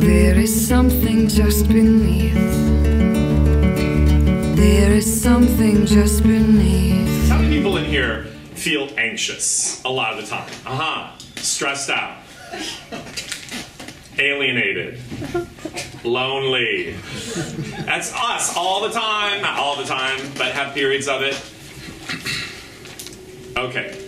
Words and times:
There 0.00 0.38
is 0.38 0.66
something 0.66 1.28
just 1.28 1.68
beneath. 1.68 2.34
There 4.56 4.94
is 4.94 5.22
something 5.22 5.84
just 5.84 6.22
beneath. 6.22 7.28
How 7.28 7.36
many 7.36 7.58
people 7.58 7.76
in 7.76 7.84
here 7.84 8.24
feel 8.54 8.88
anxious 8.96 9.82
a 9.84 9.90
lot 9.90 10.14
of 10.14 10.24
the 10.24 10.30
time? 10.30 10.48
Uh 10.64 10.76
huh. 10.76 11.18
Stressed 11.36 11.90
out. 11.90 12.16
Alienated. 14.18 14.98
Lonely. 16.04 16.92
That's 17.84 18.14
us 18.14 18.56
all 18.56 18.80
the 18.80 18.94
time. 18.94 19.42
Not 19.42 19.58
all 19.58 19.76
the 19.76 19.84
time, 19.84 20.20
but 20.38 20.52
have 20.52 20.72
periods 20.72 21.06
of 21.06 21.20
it. 21.20 21.38
Okay. 23.58 23.99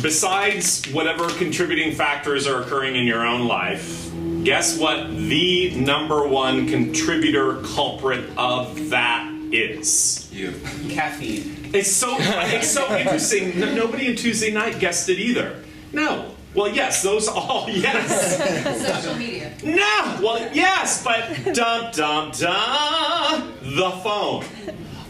Besides 0.00 0.86
whatever 0.92 1.28
contributing 1.28 1.94
factors 1.94 2.46
are 2.46 2.62
occurring 2.62 2.94
in 2.96 3.04
your 3.06 3.26
own 3.26 3.46
life, 3.48 4.08
guess 4.44 4.78
what 4.78 5.08
the 5.10 5.74
number 5.74 6.26
one 6.26 6.68
contributor 6.68 7.56
culprit 7.62 8.24
of 8.36 8.90
that 8.90 9.28
is? 9.50 10.28
You. 10.32 10.52
Caffeine. 10.88 11.70
It's 11.74 11.90
so 11.90 12.16
it's 12.18 12.68
so 12.70 12.94
interesting. 12.96 13.60
N- 13.62 13.74
Nobody 13.74 14.06
in 14.06 14.16
Tuesday 14.16 14.52
night 14.52 14.78
guessed 14.78 15.08
it 15.08 15.18
either. 15.18 15.64
No. 15.92 16.34
Well, 16.54 16.68
yes, 16.74 17.02
those 17.02 17.26
all 17.28 17.68
yes. 17.70 18.96
Social 19.00 19.16
media. 19.16 19.52
No. 19.64 20.18
Well, 20.22 20.48
yes, 20.54 21.02
but 21.02 21.54
dum 21.54 21.90
dum 21.92 22.30
dum. 22.30 23.52
The 23.62 23.90
phone, 24.02 24.44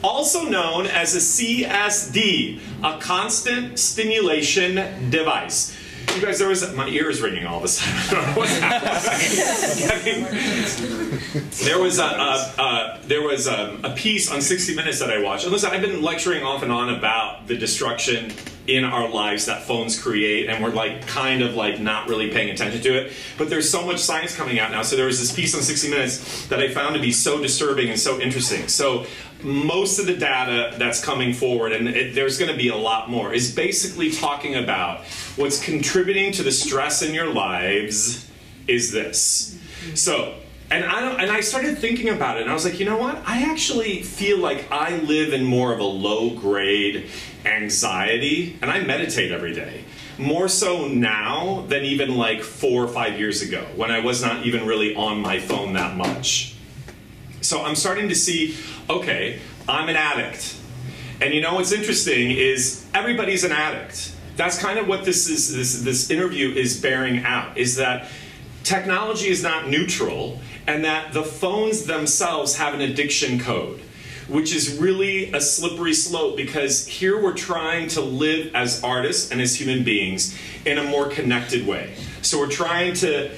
also 0.03 0.49
known 0.49 0.87
as 0.87 1.15
a 1.15 1.19
CSD, 1.19 2.61
a 2.83 2.99
constant 3.01 3.79
stimulation 3.79 5.11
device. 5.11 5.77
You 6.15 6.23
guys, 6.23 6.39
there 6.39 6.49
was 6.49 6.75
my 6.75 6.89
ears 6.89 7.21
ringing 7.21 7.47
all 7.47 7.59
of 7.59 7.65
a 7.65 7.69
sudden. 7.69 7.95
I 8.19 8.25
don't 8.25 8.35
know 8.35 8.41
what's 8.41 8.59
happening. 9.85 10.25
There 11.65 11.81
was 11.81 11.99
a, 11.99 12.05
a, 12.05 12.55
a 12.59 13.01
there 13.07 13.23
was 13.23 13.47
a, 13.47 13.79
a 13.83 13.91
piece 13.95 14.31
on 14.31 14.41
60 14.41 14.75
Minutes 14.75 15.01
that 15.01 15.11
I 15.11 15.21
watched. 15.23 15.45
And 15.45 15.53
listen, 15.53 15.71
I've 15.71 15.83
been 15.83 16.03
lecturing 16.03 16.45
off 16.45 16.63
and 16.63 16.71
on 16.71 16.95
about 16.95 17.47
the 17.47 17.57
destruction 17.57 18.33
in 18.67 18.85
our 18.85 19.09
lives 19.09 19.47
that 19.47 19.63
phones 19.63 20.01
create, 20.01 20.49
and 20.49 20.63
we're 20.63 20.71
like 20.71 21.07
kind 21.07 21.43
of 21.43 21.55
like 21.55 21.81
not 21.81 22.07
really 22.09 22.31
paying 22.31 22.51
attention 22.51 22.81
to 22.83 22.97
it. 22.97 23.13
But 23.39 23.49
there's 23.49 23.69
so 23.69 23.85
much 23.85 23.99
science 23.99 24.37
coming 24.37 24.59
out 24.59 24.71
now. 24.71 24.83
So 24.83 24.95
there 24.95 25.07
was 25.07 25.19
this 25.19 25.33
piece 25.33 25.55
on 25.55 25.63
60 25.63 25.89
Minutes 25.89 26.47
that 26.49 26.61
I 26.61 26.69
found 26.69 26.95
to 26.95 27.01
be 27.01 27.11
so 27.11 27.41
disturbing 27.41 27.89
and 27.89 27.99
so 27.99 28.21
interesting. 28.21 28.69
So 28.69 29.07
most 29.43 29.99
of 29.99 30.07
the 30.07 30.17
data 30.17 30.77
that's 30.79 31.03
coming 31.03 31.33
forward, 31.33 31.73
and 31.73 31.89
it, 31.89 32.15
there's 32.15 32.39
going 32.39 32.51
to 32.51 32.57
be 32.57 32.69
a 32.69 32.77
lot 32.77 33.09
more, 33.09 33.33
is 33.33 33.55
basically 33.55 34.11
talking 34.11 34.57
about 34.57 35.05
what's 35.37 35.63
contributing 35.63 36.33
to 36.33 36.43
the 36.43 36.53
stress 36.53 37.03
in 37.03 37.15
your 37.15 37.33
lives 37.33 38.31
is 38.67 38.93
this. 38.93 39.59
So, 39.95 40.35
and 40.71 40.85
I 40.85 41.23
and 41.23 41.31
I 41.31 41.41
started 41.41 41.79
thinking 41.79 42.11
about 42.11 42.37
it, 42.37 42.43
and 42.43 42.51
I 42.51 42.55
was 42.55 42.65
like, 42.65 42.79
you 42.79 42.85
know 42.85 42.99
what? 42.99 43.23
I 43.27 43.51
actually 43.51 44.03
feel 44.03 44.39
like 44.39 44.71
I 44.71 44.97
live 44.99 45.33
in 45.33 45.45
more 45.45 45.73
of 45.73 45.81
a 45.81 45.85
low 45.85 46.31
grade 46.31 47.09
anxiety, 47.45 48.59
and 48.61 48.71
I 48.71 48.81
meditate 48.81 49.33
every 49.33 49.55
day. 49.55 49.85
More 50.19 50.49
so 50.49 50.89
now 50.89 51.65
than 51.69 51.85
even 51.85 52.17
like 52.17 52.43
four 52.43 52.85
or 52.85 52.89
five 52.89 53.19
years 53.19 53.41
ago, 53.41 53.65
when 53.77 53.91
I 53.91 54.01
was 54.01 54.21
not 54.21 54.45
even 54.45 54.67
really 54.67 54.95
on 54.95 55.21
my 55.21 55.39
phone 55.39 55.73
that 55.75 55.97
much. 55.97 56.55
So 57.41 57.65
I'm 57.65 57.77
starting 57.77 58.09
to 58.09 58.15
see, 58.15 58.57
okay, 58.91 59.41
I'm 59.69 59.89
an 59.89 59.97
addict. 59.97 60.57
And 61.21 61.33
you 61.33 61.41
know 61.41 61.55
what's 61.55 61.73
interesting 61.73 62.31
is 62.31 62.85
everybody's 62.93 63.45
an 63.45 63.53
addict. 63.53 64.13
That's 64.37 64.59
kind 64.59 64.79
of 64.79 64.87
what 64.87 65.05
this 65.05 65.29
is 65.29 65.55
this 65.55 65.83
this 65.83 66.11
interview 66.11 66.51
is 66.51 66.81
bearing 66.81 67.25
out 67.25 67.57
is 67.57 67.77
that 67.77 68.09
technology 68.65 69.29
is 69.29 69.43
not 69.43 69.69
neutral 69.69 70.41
and 70.69 70.85
that 70.85 71.13
the 71.13 71.25
phones 71.25 71.85
themselves 71.85 72.57
have 72.57 72.75
an 72.75 72.81
addiction 72.81 73.41
code 73.41 73.81
which 74.29 74.55
is 74.55 74.77
really 74.77 75.33
a 75.33 75.41
slippery 75.41 75.95
slope 75.95 76.37
because 76.37 76.87
here 76.87 77.21
we're 77.21 77.33
trying 77.33 77.89
to 77.89 78.03
live 78.03 78.55
as 78.55 78.85
artists 78.85 79.33
and 79.33 79.41
as 79.41 79.59
human 79.59 79.83
beings 79.83 80.39
in 80.67 80.77
a 80.77 80.85
more 80.85 81.09
connected 81.09 81.67
way. 81.67 81.95
So 82.21 82.39
we're 82.39 82.51
trying 82.51 82.95
to 82.97 83.31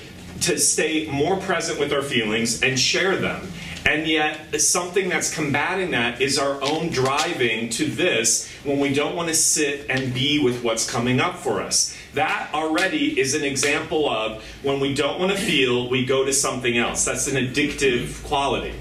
to 0.42 0.58
stay 0.58 1.06
more 1.06 1.36
present 1.36 1.78
with 1.78 1.92
our 1.92 2.02
feelings 2.02 2.62
and 2.62 2.78
share 2.78 3.16
them. 3.16 3.46
And 3.86 4.06
yet, 4.06 4.60
something 4.60 5.08
that's 5.08 5.34
combating 5.34 5.90
that 5.92 6.20
is 6.20 6.38
our 6.38 6.62
own 6.62 6.88
driving 6.88 7.68
to 7.70 7.86
this 7.86 8.50
when 8.64 8.78
we 8.78 8.92
don't 8.92 9.14
want 9.14 9.28
to 9.28 9.34
sit 9.34 9.86
and 9.90 10.12
be 10.12 10.42
with 10.42 10.62
what's 10.62 10.90
coming 10.90 11.20
up 11.20 11.36
for 11.36 11.60
us. 11.60 11.96
That 12.14 12.50
already 12.52 13.18
is 13.18 13.34
an 13.34 13.44
example 13.44 14.08
of 14.08 14.42
when 14.62 14.80
we 14.80 14.94
don't 14.94 15.20
want 15.20 15.32
to 15.32 15.38
feel, 15.38 15.88
we 15.88 16.04
go 16.04 16.24
to 16.24 16.32
something 16.32 16.76
else. 16.76 17.04
That's 17.04 17.28
an 17.28 17.36
addictive 17.36 18.24
quality. 18.24 18.74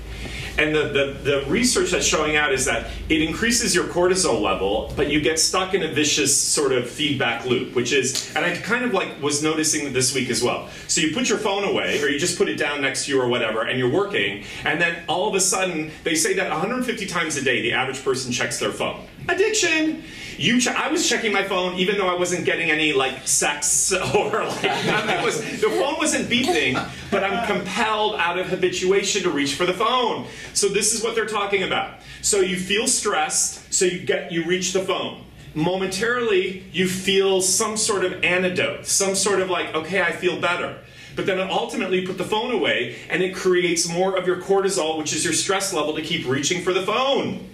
And 0.60 0.76
the, 0.76 0.90
the, 0.90 1.18
the 1.24 1.46
research 1.48 1.92
that's 1.92 2.06
showing 2.06 2.36
out 2.36 2.52
is 2.52 2.66
that 2.66 2.92
it 3.08 3.22
increases 3.22 3.74
your 3.74 3.86
cortisol 3.86 4.42
level, 4.42 4.94
but 4.98 5.10
you 5.10 5.22
get 5.22 5.40
stuck 5.40 5.74
in 5.74 5.84
a 5.84 5.88
vicious 5.88 6.38
sort 6.38 6.74
of 6.74 6.90
feedback 6.90 7.46
loop, 7.46 7.76
which 7.76 7.94
is, 7.94 8.36
and 8.36 8.44
I 8.44 8.58
kind 8.58 8.84
of 8.84 8.94
like 8.94 9.22
was 9.22 9.42
noticing 9.42 9.94
this 9.94 10.14
week 10.14 10.30
as 10.30 10.44
well. 10.44 10.68
So 10.90 11.00
you 11.00 11.14
put 11.14 11.30
your 11.30 11.38
phone 11.38 11.64
away, 11.64 12.02
or 12.04 12.10
you 12.10 12.20
just 12.20 12.38
put 12.38 12.50
it 12.50 12.58
down 12.58 12.82
next 12.82 13.06
to 13.06 13.12
you 13.12 13.22
or 13.22 13.30
whatever, 13.30 13.62
and 13.62 13.80
you're 13.80 13.92
working, 13.92 14.44
and 14.66 14.82
then 14.82 15.02
all 15.08 15.30
of 15.30 15.36
a 15.36 15.40
sudden, 15.40 15.92
they 16.04 16.16
say 16.16 16.34
that 16.34 16.50
150 16.50 17.06
times 17.06 17.38
a 17.38 17.42
day 17.42 17.62
the 17.62 17.72
average 17.72 18.04
person 18.04 18.30
checks 18.30 18.60
their 18.60 18.74
phone. 18.74 19.06
Addiction! 19.30 20.04
You 20.38 20.58
I 20.74 20.90
was 20.90 21.08
checking 21.08 21.34
my 21.34 21.44
phone 21.44 21.76
even 21.76 21.98
though 21.98 22.08
I 22.08 22.18
wasn't 22.18 22.46
getting 22.46 22.72
any 22.72 22.94
like 22.94 23.28
sex 23.28 23.92
or 24.16 24.46
like 24.46 25.24
was 25.24 25.42
the 25.60 25.68
phone 25.70 25.98
wasn't 25.98 26.30
beeping, 26.30 26.74
but 27.12 27.26
I'm 27.26 27.46
compelled 27.46 28.16
out 28.16 28.40
of 28.40 28.48
habituation 28.48 29.24
to 29.24 29.32
reach 29.32 29.56
for 29.56 29.66
the 29.66 29.74
phone. 29.74 30.28
So 30.54 30.68
this 30.68 30.94
is 30.94 31.04
what 31.04 31.16
they're 31.16 31.26
talking 31.26 31.64
about. 31.64 32.00
So 32.22 32.40
you 32.40 32.58
feel 32.58 32.88
stressed, 32.88 33.74
so 33.74 33.86
you 33.86 34.00
get 34.00 34.32
you 34.32 34.46
reach 34.46 34.74
the 34.74 34.82
phone. 34.82 35.26
Momentarily 35.56 36.64
you 36.72 36.88
feel 36.88 37.42
some 37.42 37.76
sort 37.78 38.06
of 38.06 38.24
antidote, 38.24 38.86
some 38.86 39.16
sort 39.16 39.40
of 39.40 39.50
like, 39.50 39.74
okay, 39.74 40.02
I 40.02 40.12
feel 40.12 40.40
better. 40.40 40.80
But 41.16 41.26
then 41.26 41.40
ultimately 41.40 42.02
you 42.02 42.08
put 42.08 42.18
the 42.18 42.24
phone 42.24 42.52
away 42.52 42.98
and 43.10 43.22
it 43.24 43.36
creates 43.36 43.90
more 43.90 44.18
of 44.18 44.28
your 44.28 44.42
cortisol, 44.42 44.98
which 44.98 45.14
is 45.14 45.24
your 45.24 45.34
stress 45.34 45.74
level 45.74 45.96
to 45.96 46.02
keep 46.02 46.28
reaching 46.28 46.62
for 46.62 46.72
the 46.72 46.84
phone. 46.84 47.50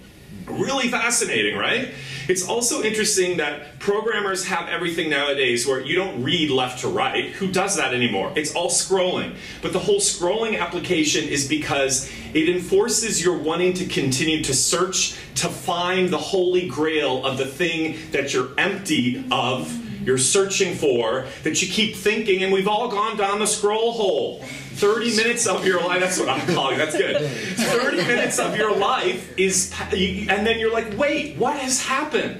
Really 0.47 0.89
fascinating, 0.89 1.57
right? 1.57 1.89
It's 2.27 2.47
also 2.47 2.83
interesting 2.83 3.37
that 3.37 3.79
programmers 3.79 4.45
have 4.45 4.69
everything 4.69 5.09
nowadays 5.09 5.67
where 5.67 5.81
you 5.81 5.95
don't 5.95 6.23
read 6.23 6.51
left 6.51 6.81
to 6.81 6.87
right. 6.87 7.31
Who 7.33 7.51
does 7.51 7.75
that 7.77 7.93
anymore? 7.93 8.31
It's 8.35 8.53
all 8.53 8.69
scrolling. 8.69 9.35
But 9.61 9.73
the 9.73 9.79
whole 9.79 9.99
scrolling 9.99 10.59
application 10.59 11.27
is 11.27 11.47
because 11.47 12.11
it 12.33 12.47
enforces 12.47 13.23
your 13.23 13.37
wanting 13.37 13.73
to 13.73 13.85
continue 13.85 14.43
to 14.43 14.53
search 14.53 15.17
to 15.35 15.49
find 15.49 16.09
the 16.09 16.17
holy 16.17 16.67
grail 16.67 17.25
of 17.25 17.37
the 17.37 17.45
thing 17.45 17.97
that 18.11 18.33
you're 18.33 18.49
empty 18.57 19.23
of, 19.31 19.67
you're 20.05 20.17
searching 20.17 20.75
for, 20.75 21.25
that 21.43 21.61
you 21.61 21.67
keep 21.67 21.95
thinking, 21.95 22.43
and 22.43 22.53
we've 22.53 22.67
all 22.67 22.89
gone 22.89 23.17
down 23.17 23.39
the 23.39 23.47
scroll 23.47 23.91
hole. 23.91 24.39
30 24.75 25.15
minutes 25.15 25.47
of 25.47 25.65
your 25.65 25.81
life, 25.81 26.01
that's 26.01 26.19
what 26.19 26.29
I'm 26.29 26.45
calling, 26.53 26.77
that's 26.77 26.95
good. 26.95 27.21
30 27.21 27.97
minutes 27.97 28.39
of 28.39 28.55
your 28.55 28.75
life 28.75 29.37
is, 29.37 29.73
and 29.91 30.45
then 30.45 30.59
you're 30.59 30.71
like, 30.71 30.97
wait, 30.97 31.37
what 31.37 31.57
has 31.57 31.83
happened? 31.83 32.39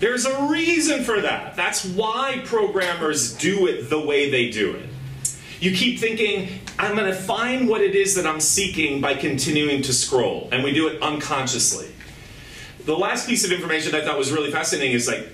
There's 0.00 0.24
a 0.24 0.46
reason 0.46 1.04
for 1.04 1.20
that. 1.20 1.56
That's 1.56 1.84
why 1.84 2.40
programmers 2.44 3.34
do 3.36 3.66
it 3.66 3.90
the 3.90 4.00
way 4.00 4.30
they 4.30 4.50
do 4.50 4.74
it. 4.74 4.86
You 5.60 5.76
keep 5.76 6.00
thinking, 6.00 6.48
I'm 6.78 6.96
going 6.96 7.10
to 7.10 7.14
find 7.14 7.68
what 7.68 7.82
it 7.82 7.94
is 7.94 8.14
that 8.14 8.26
I'm 8.26 8.40
seeking 8.40 9.02
by 9.02 9.12
continuing 9.12 9.82
to 9.82 9.92
scroll, 9.92 10.48
and 10.50 10.64
we 10.64 10.72
do 10.72 10.88
it 10.88 11.02
unconsciously. 11.02 11.92
The 12.86 12.96
last 12.96 13.28
piece 13.28 13.44
of 13.44 13.52
information 13.52 13.94
I 13.94 14.00
thought 14.00 14.16
was 14.16 14.32
really 14.32 14.50
fascinating 14.50 14.92
is 14.92 15.06
like, 15.06 15.28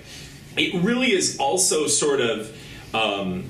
it 0.57 0.81
really 0.83 1.13
is 1.13 1.37
also 1.39 1.87
sort 1.87 2.19
of, 2.19 2.55
um, 2.93 3.45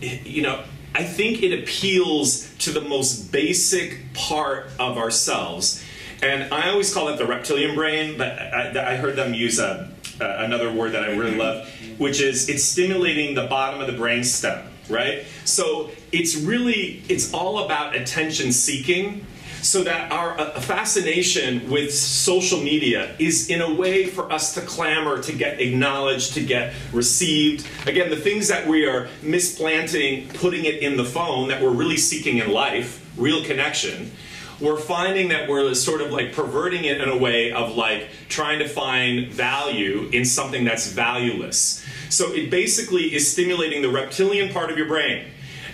you 0.00 0.42
know, 0.42 0.62
I 0.94 1.04
think 1.04 1.42
it 1.42 1.58
appeals 1.58 2.54
to 2.58 2.70
the 2.70 2.80
most 2.80 3.32
basic 3.32 4.12
part 4.14 4.70
of 4.78 4.98
ourselves. 4.98 5.82
And 6.22 6.52
I 6.54 6.70
always 6.70 6.92
call 6.92 7.08
it 7.08 7.16
the 7.16 7.26
reptilian 7.26 7.74
brain, 7.74 8.16
but 8.16 8.38
I, 8.38 8.92
I 8.92 8.96
heard 8.96 9.16
them 9.16 9.34
use 9.34 9.58
a, 9.58 9.90
another 10.20 10.72
word 10.72 10.92
that 10.92 11.02
I 11.02 11.16
really 11.16 11.36
love, 11.36 11.68
which 11.98 12.20
is 12.20 12.48
it's 12.48 12.62
stimulating 12.62 13.34
the 13.34 13.46
bottom 13.46 13.80
of 13.80 13.86
the 13.86 13.94
brain 13.94 14.22
stem, 14.22 14.64
right? 14.88 15.24
So 15.44 15.90
it's 16.12 16.36
really, 16.36 17.02
it's 17.08 17.32
all 17.32 17.64
about 17.64 17.96
attention 17.96 18.52
seeking 18.52 19.26
so 19.62 19.84
that 19.84 20.10
our 20.10 20.38
uh, 20.38 20.60
fascination 20.60 21.70
with 21.70 21.94
social 21.94 22.60
media 22.60 23.14
is 23.18 23.48
in 23.48 23.60
a 23.60 23.74
way 23.74 24.06
for 24.06 24.30
us 24.32 24.54
to 24.54 24.60
clamor 24.60 25.22
to 25.22 25.32
get 25.32 25.60
acknowledged 25.60 26.34
to 26.34 26.44
get 26.44 26.74
received 26.92 27.66
again 27.86 28.10
the 28.10 28.16
things 28.16 28.48
that 28.48 28.66
we 28.66 28.86
are 28.86 29.08
misplanting 29.22 30.28
putting 30.30 30.64
it 30.64 30.82
in 30.82 30.96
the 30.96 31.04
phone 31.04 31.48
that 31.48 31.62
we're 31.62 31.70
really 31.70 31.96
seeking 31.96 32.38
in 32.38 32.50
life 32.50 33.08
real 33.16 33.44
connection 33.44 34.10
we're 34.62 34.78
finding 34.78 35.28
that 35.28 35.48
we're 35.48 35.74
sort 35.74 36.00
of 36.00 36.12
like 36.12 36.32
perverting 36.32 36.84
it 36.84 37.00
in 37.00 37.08
a 37.08 37.16
way 37.16 37.52
of 37.52 37.74
like 37.76 38.08
trying 38.28 38.60
to 38.60 38.68
find 38.68 39.32
value 39.32 40.08
in 40.12 40.24
something 40.24 40.64
that's 40.64 40.86
valueless. 40.86 41.84
So 42.10 42.32
it 42.32 42.48
basically 42.48 43.12
is 43.12 43.30
stimulating 43.30 43.82
the 43.82 43.88
reptilian 43.88 44.52
part 44.52 44.70
of 44.70 44.78
your 44.78 44.86
brain. 44.86 45.26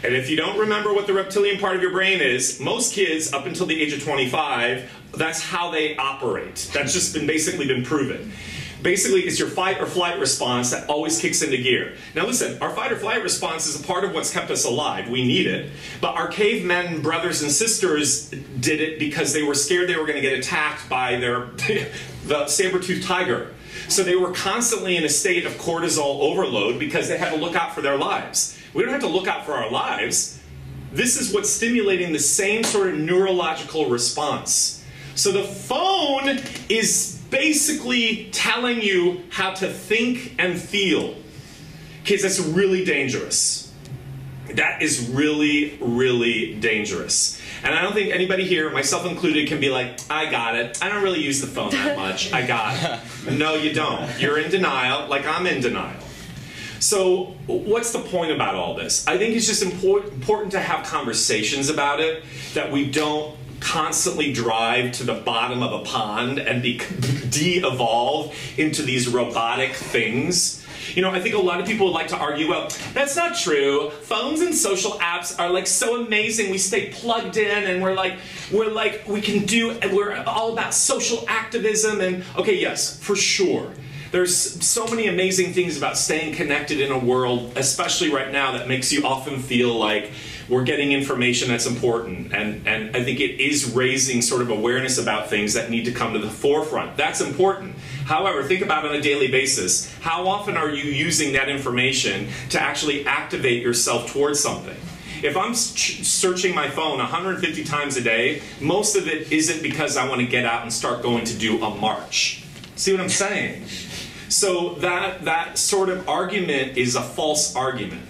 And 0.05 0.15
if 0.15 0.31
you 0.31 0.37
don't 0.37 0.59
remember 0.59 0.93
what 0.93 1.07
the 1.07 1.13
reptilian 1.13 1.59
part 1.59 1.75
of 1.75 1.83
your 1.83 1.91
brain 1.91 2.21
is, 2.21 2.61
most 2.61 2.95
kids 2.95 3.33
up 3.33 3.47
until 3.47 3.67
the 3.67 3.81
age 3.81 3.93
of 3.93 4.03
25, 4.03 4.91
that's 5.17 5.43
how 5.43 5.71
they 5.71 5.97
operate. 5.97 6.71
That's 6.73 6.93
just 6.93 7.15
been 7.15 7.27
basically 7.27 7.67
been 7.67 7.85
proven. 7.85 8.33
Basically, 8.81 9.23
it's 9.23 9.41
your 9.41 9.49
fight 9.49 9.81
or 9.81 9.87
flight 9.87 10.21
response 10.21 10.71
that 10.71 10.89
always 10.89 11.21
kicks 11.21 11.43
into 11.43 11.57
gear. 11.57 11.97
Now, 12.15 12.27
listen, 12.27 12.63
our 12.63 12.71
fight 12.71 12.93
or 12.93 12.97
flight 12.97 13.25
response 13.25 13.67
is 13.67 13.81
a 13.81 13.85
part 13.85 14.05
of 14.05 14.15
what's 14.15 14.33
kept 14.33 14.53
us 14.53 14.65
alive. 14.65 15.09
We 15.09 15.27
need 15.27 15.49
it. 15.49 15.73
But 16.01 16.15
our 16.15 16.29
cavemen 16.29 17.03
brothers 17.03 17.43
and 17.43 17.51
sisters 17.51 18.31
did 18.31 18.81
it 18.81 19.01
because 19.01 19.33
they 19.33 19.43
were 19.43 19.55
scared 19.55 19.89
they 19.89 19.97
were 19.97 20.07
going 20.07 20.15
to 20.15 20.21
get 20.23 20.39
attacked 20.39 20.89
by 20.89 21.17
their 21.17 21.47
the 22.27 22.47
saber-toothed 22.47 23.03
tiger. 23.03 23.53
So 23.89 24.05
they 24.05 24.17
were 24.17 24.33
constantly 24.33 24.97
in 24.97 25.05
a 25.05 25.09
state 25.09 25.45
of 25.45 25.55
cortisol 25.55 26.21
overload 26.21 26.79
because 26.79 27.09
they 27.09 27.19
had 27.19 27.31
to 27.31 27.37
look 27.37 27.57
out 27.57 27.75
for 27.75 27.83
their 27.83 27.99
lives. 27.99 28.58
We 28.75 28.83
don't 28.83 28.93
have 28.93 29.01
to 29.03 29.09
look 29.09 29.27
out 29.27 29.47
for 29.47 29.53
our 29.53 29.71
lives. 29.71 30.41
This 30.93 31.21
is 31.21 31.33
what's 31.33 31.51
stimulating 31.51 32.13
the 32.13 32.19
same 32.19 32.65
sort 32.65 32.89
of 32.89 32.99
neurological 32.99 33.91
response. 33.91 34.85
So 35.15 35.33
the 35.33 35.45
phone 35.45 36.39
is 36.69 37.21
basically 37.31 38.29
telling 38.33 38.81
you 38.81 39.23
how 39.31 39.53
to 39.55 39.69
think 39.69 40.35
and 40.39 40.59
feel. 40.59 41.17
Kids, 42.05 42.23
that's 42.23 42.41
really 42.41 42.85
dangerous. 42.85 43.73
That 44.55 44.81
is 44.81 45.09
really, 45.11 45.77
really 45.81 46.55
dangerous. 46.55 47.39
And 47.63 47.75
I 47.75 47.83
don't 47.83 47.93
think 47.93 48.15
anybody 48.15 48.45
here, 48.45 48.71
myself 48.71 49.05
included, 49.05 49.49
can 49.49 49.61
be 49.61 49.69
like, 49.69 49.99
I 50.11 50.31
got 50.31 50.55
it. 50.57 50.83
I 50.83 50.89
don't 50.89 51.03
really 51.03 51.21
use 51.21 51.41
the 51.41 51.47
phone 51.47 51.71
that 51.71 51.97
much. 51.99 52.33
I 52.33 52.47
got 52.47 53.03
it. 53.27 53.33
No, 53.33 53.55
you 53.55 53.75
don't. 53.75 54.19
You're 54.19 54.39
in 54.39 54.51
denial, 54.51 55.09
like 55.09 55.27
I'm 55.27 55.47
in 55.47 55.61
denial. 55.61 56.01
So, 56.81 57.35
what's 57.47 57.93
the 57.93 57.99
point 58.01 58.31
about 58.31 58.55
all 58.55 58.75
this? 58.75 59.07
I 59.07 59.19
think 59.19 59.35
it's 59.35 59.47
just 59.47 59.63
important, 59.63 60.13
important 60.15 60.53
to 60.53 60.61
have 60.61 60.87
conversations 60.87 61.69
about 61.69 62.01
it, 62.01 62.23
that 62.55 62.71
we 62.71 62.91
don't 62.91 63.37
constantly 63.61 64.33
drive 64.33 64.93
to 64.93 65.05
the 65.05 65.15
bottom 65.15 65.63
of 65.63 65.73
a 65.73 65.85
pond 65.85 66.39
and 66.39 66.63
be 66.63 66.79
de-evolve 67.31 68.35
into 68.57 68.83
these 68.83 69.09
robotic 69.09 69.75
things. 69.75 70.65
You 70.95 71.03
know, 71.03 71.11
I 71.11 71.21
think 71.21 71.35
a 71.35 71.39
lot 71.39 71.61
of 71.61 71.67
people 71.67 71.87
would 71.87 71.93
like 71.93 72.09
to 72.09 72.17
argue, 72.17 72.49
well, 72.49 72.69
that's 72.95 73.17
not 73.17 73.37
true. 73.37 73.91
Phones 73.91 74.41
and 74.41 74.55
social 74.55 74.93
apps 74.93 75.39
are 75.39 75.51
like 75.51 75.67
so 75.67 76.03
amazing. 76.05 76.51
We 76.51 76.59
stay 76.59 76.91
plugged 76.91 77.37
in 77.37 77.65
and 77.65 77.83
we're 77.83 77.95
like, 77.95 78.19
we're 78.53 78.71
like, 78.71 79.07
we 79.07 79.21
can 79.21 79.45
do, 79.45 79.79
we're 79.93 80.17
all 80.27 80.53
about 80.53 80.73
social 80.73 81.25
activism 81.29 82.01
and, 82.01 82.25
okay, 82.39 82.59
yes, 82.59 82.99
for 83.03 83.17
sure. 83.17 83.73
There's 84.11 84.65
so 84.65 84.87
many 84.87 85.07
amazing 85.07 85.53
things 85.53 85.77
about 85.77 85.99
staying 85.99 86.35
connected 86.35 86.81
in 86.81 86.91
a 86.91 86.99
world, 86.99 87.53
especially 87.57 88.11
right 88.11 88.33
now, 88.33 88.53
that 88.53 88.67
makes 88.67 88.91
you 88.91 89.05
often 89.05 89.39
feel 89.39 89.79
like 89.79 90.11
we're 90.49 90.65
getting 90.65 90.93
information 90.93 91.49
that's 91.49 91.67
important. 91.67 92.33
And, 92.33 92.67
and 92.67 92.97
I 92.97 93.05
think 93.05 93.21
it 93.21 93.39
is 93.39 93.73
raising 93.73 94.23
sort 94.23 94.41
of 94.41 94.49
awareness 94.49 94.97
about 94.97 95.29
things 95.29 95.53
that 95.55 95.69
need 95.69 95.85
to 95.85 95.93
come 95.93 96.15
to 96.15 96.19
the 96.19 96.31
forefront. 96.31 96.97
That's 96.97 97.21
important. 97.21 97.75
However, 98.07 98.43
think 98.43 98.63
about 98.63 98.87
on 98.87 98.95
a 98.95 99.01
daily 99.03 99.29
basis. 99.29 99.95
How 99.99 100.27
often 100.27 100.57
are 100.57 100.71
you 100.71 100.91
using 100.91 101.35
that 101.35 101.51
information 101.51 102.29
to 102.49 102.61
actually 102.61 103.07
activate 103.07 103.63
yourself 103.63 104.11
towards 104.11 104.41
something? 104.41 104.77
If 105.23 105.37
I'm 105.37 105.53
searching 105.53 106.55
my 106.55 106.71
phone 106.71 106.97
150 106.99 107.65
times 107.65 107.99
a 107.99 108.01
day, 108.01 108.41
most 108.61 108.97
of 108.97 109.07
it 109.07 109.33
isn't 109.33 109.63
because 109.63 109.99
I 109.99 110.09
want 110.09 110.23
to 110.23 110.27
get 110.27 110.47
out 110.47 110.63
and 110.63 110.73
start 110.73 111.03
going 111.03 111.25
to 111.27 111.37
do 111.37 111.63
a 111.63 111.75
march. 111.75 112.45
See 112.77 112.93
what 112.93 113.01
I'm 113.01 113.09
saying? 113.09 113.65
So 114.29 114.75
that 114.77 115.25
that 115.25 115.59
sort 115.59 115.89
of 115.89 116.09
argument 116.09 116.77
is 116.77 116.95
a 116.95 117.03
false 117.03 117.57
argument. 117.57 118.03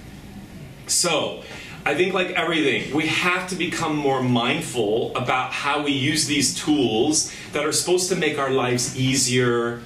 So 0.87 1.43
I 1.85 1.95
think 1.95 2.13
like 2.13 2.31
everything, 2.31 2.95
we 2.95 3.07
have 3.07 3.49
to 3.51 3.55
become 3.55 3.97
more 3.97 4.23
mindful 4.23 5.17
about 5.17 5.53
how 5.53 5.83
we 5.83 5.93
use 5.93 6.27
these 6.27 6.55
tools 6.55 7.33
that 7.53 7.65
are 7.65 7.73
supposed 7.73 8.09
to 8.11 8.17
make 8.17 8.39
our 8.39 8.51
lives 8.51 8.99
easier, 8.99 9.81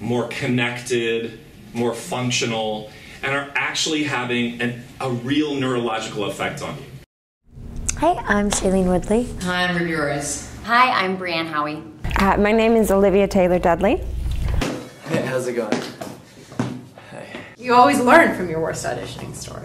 more 0.00 0.28
connected, 0.28 1.38
more 1.72 1.94
functional, 1.94 2.90
and 3.22 3.34
are 3.34 3.50
actually 3.54 4.04
having 4.04 4.60
an, 4.60 4.82
a 5.00 5.10
real 5.10 5.54
neurological 5.54 6.24
effect 6.24 6.62
on 6.62 6.76
you. 6.76 6.84
Hi, 7.98 8.14
I'm 8.26 8.50
Shailene 8.50 8.86
Woodley. 8.86 9.28
Hi, 9.42 9.64
I'm 9.64 9.76
Ruby 9.78 9.94
Rose. 9.94 10.50
Hi, 10.64 10.90
I'm 10.90 11.16
Brianne 11.16 11.48
Howey. 11.50 11.82
Uh, 12.20 12.36
my 12.38 12.52
name 12.52 12.74
is 12.76 12.90
Olivia 12.90 13.28
Taylor 13.28 13.58
Dudley. 13.58 14.02
Hey, 15.06 15.22
how's 15.26 15.46
it 15.46 15.52
going? 15.52 15.82
Hey. 17.10 17.28
You 17.58 17.74
always 17.74 18.00
learn 18.00 18.34
from 18.36 18.48
your 18.48 18.60
worst 18.60 18.86
auditioning 18.86 19.34
story. 19.34 19.64